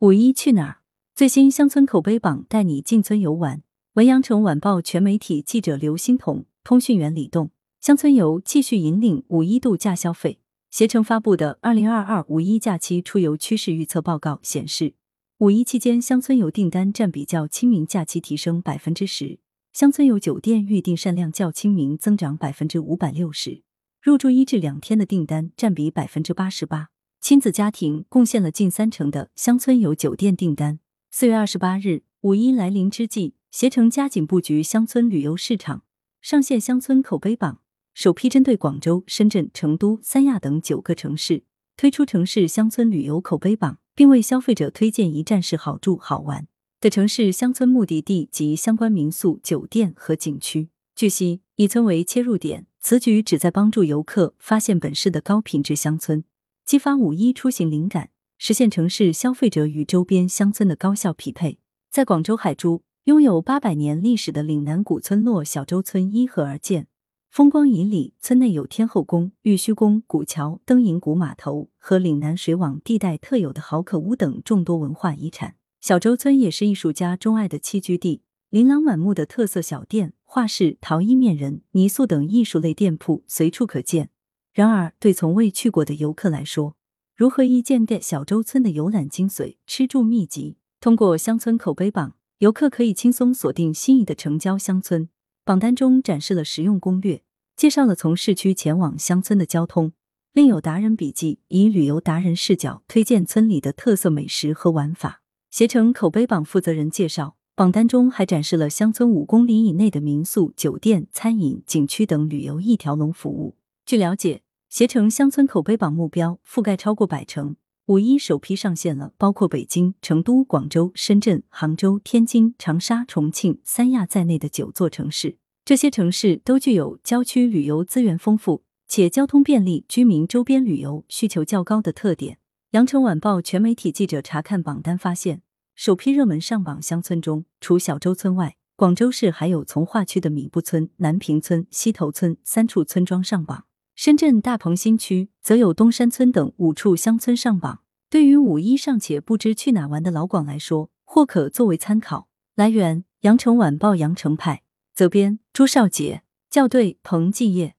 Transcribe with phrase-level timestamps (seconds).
[0.00, 0.76] 五一去哪儿？
[1.16, 3.64] 最新乡村口碑榜带你进村游玩。
[3.94, 7.50] 文阳城晚报全媒体记者刘欣彤，通讯员李栋。
[7.80, 10.38] 乡村游继续引领五一度假消费。
[10.70, 14.94] 携程发布的《二零二二五一假期出游趋势预测报告》显示，
[15.38, 19.40] 五一期间乡村游订单占比较清明假期提升百分之十，
[19.72, 23.64] 乡村游酒店预订单量较清明增长百分之五百六十，
[24.00, 26.90] 入住一至两天的订单占比百分之八十八。
[27.20, 30.78] 亲子家庭贡献了近三成的乡村游酒店订单。
[31.10, 35.82] 四月二十八日，五一来临之际，携程加紧布局乡村旅游市场，
[36.22, 37.60] 上线乡村口碑榜，
[37.92, 41.42] 首批针对广州、深圳、成都、三亚等九个城市
[41.76, 46.46] 推出城市乡村旅游口碑榜，并为消费者推荐一站式好住好玩
[46.80, 50.70] 的城市乡村目的地及相关民宿、酒店和景区。
[50.94, 56.24] 据悉，以村为切入点，此举旨在帮助游客发现本市的高品质乡村。
[56.68, 61.58] 激发五一出行灵感，实现城市消费者与周边乡村的高效匹配。
[61.90, 66.86] 在广州海珠，拥有八百年历史的岭南古村落小洲村依河而建，
[67.30, 68.12] 风光旖旎。
[68.20, 75.54] 村内有天后宫、玉虚宫、古桥、灯影古码头和岭南水网地带特有的好可屋等众多文化遗产。
[75.80, 84.10] 小洲村也是艺术家钟爱的栖居地，琳琅满目的特色小店、画室、陶艺面人、泥塑等艺术类店铺随处可见。
[84.58, 86.74] 然而，对从未去过的游客来说，
[87.14, 90.56] 如何一见的小洲村的游览精髓、吃住秘籍？
[90.80, 95.08] 通过乡村口碑榜，游客可以轻松锁定心仪的城郊乡村。
[95.44, 97.22] 榜单中展示了实用攻略，
[97.54, 99.92] 介绍了从市区前往乡村的交通，
[100.32, 105.22] 另有达人笔记，以旅游达人视角推荐村里的特色美食和玩法。
[105.52, 113.54] 携程口碑榜负责人介绍，榜单中还展示了乡村五公里以内的民宿、酒店、餐饮、景区等旅游一条龙服务。
[113.86, 114.42] 据了解。
[114.70, 125.38] 携程乡村口碑榜目标覆盖超过百城，五一首批上线了包括北京、成都、广州、深圳、杭州、天津、长沙、重庆、三亚在内的九座城市。
[125.64, 132.38] 这些城市都具有郊区旅游资源丰富且交通便利、居民周边旅游需求较高的特点。
[132.72, 135.40] 羊城晚报全媒体记者查看榜单发现，
[135.74, 143.64] 首批热门上榜乡村中，除小洲村外，广州市还有从化区的米布村、南坪村、西头村三处村庄上榜。
[143.98, 147.80] 深圳大鹏新区则有东山村等五处乡村上榜。
[148.08, 152.28] 对于五一尚且不知去哪玩的老广来说，或可作为参考。
[152.54, 154.62] 来源：羊城晚报羊城派，
[154.94, 157.74] 责编：朱少杰，校对：彭继业。